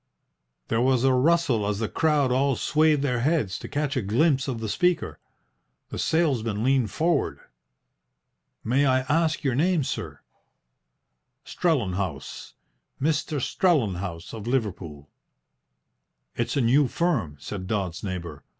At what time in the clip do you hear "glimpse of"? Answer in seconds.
4.01-4.59